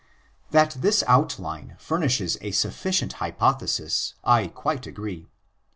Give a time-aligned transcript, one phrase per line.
[0.49, 5.27] That this outline furnishes a sufficient hypothesis I quite agree.